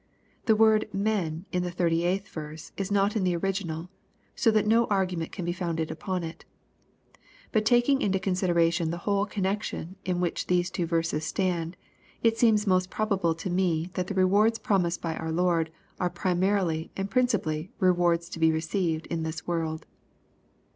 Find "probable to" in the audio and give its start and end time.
12.89-13.51